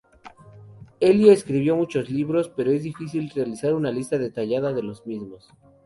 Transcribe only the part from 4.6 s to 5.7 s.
de los mismos.